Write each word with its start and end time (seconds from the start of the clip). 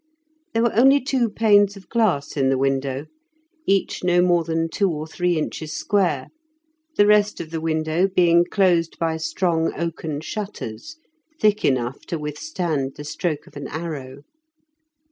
There 0.55 0.63
were 0.63 0.75
only 0.75 0.99
two 0.99 1.29
panes 1.29 1.77
of 1.77 1.87
glass 1.87 2.35
in 2.35 2.49
the 2.49 2.57
window, 2.57 3.05
each 3.67 4.03
no 4.03 4.19
more 4.23 4.43
than 4.43 4.67
two 4.67 4.89
or 4.89 5.05
three 5.05 5.37
inches 5.37 5.73
square, 5.73 6.29
the 6.97 7.05
rest 7.05 7.39
of 7.39 7.51
the 7.51 7.61
window 7.61 8.07
being 8.07 8.43
closed 8.45 8.97
by 8.97 9.17
strong 9.17 9.71
oaken 9.77 10.19
shutters, 10.21 10.97
thick 11.39 11.63
enough 11.63 11.99
to 12.07 12.17
withstand 12.17 12.95
the 12.95 13.03
stroke 13.03 13.45
of 13.45 13.55
an 13.55 13.67
arrow. 13.67 14.23